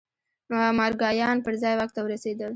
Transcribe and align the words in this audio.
مارګایان 0.79 1.37
پر 1.45 1.53
ځای 1.61 1.75
واک 1.77 1.91
ته 1.95 2.01
ورسېدل. 2.03 2.49